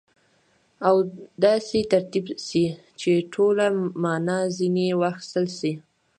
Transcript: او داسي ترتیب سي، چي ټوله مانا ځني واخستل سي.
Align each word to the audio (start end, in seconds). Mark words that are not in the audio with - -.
او 0.87 0.95
داسي 1.43 1.81
ترتیب 1.91 2.25
سي، 2.47 2.63
چي 2.99 3.11
ټوله 3.33 3.65
مانا 4.03 4.39
ځني 4.57 4.87
واخستل 5.01 5.45
سي. 5.59 5.71